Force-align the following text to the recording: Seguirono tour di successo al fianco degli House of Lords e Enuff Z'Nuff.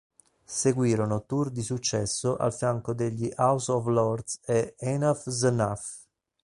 Seguirono 0.47 1.25
tour 1.27 1.51
di 1.51 1.61
successo 1.61 2.35
al 2.35 2.55
fianco 2.55 2.93
degli 2.95 3.31
House 3.35 3.71
of 3.71 3.85
Lords 3.85 4.39
e 4.45 4.73
Enuff 4.79 5.29
Z'Nuff. 5.29 6.07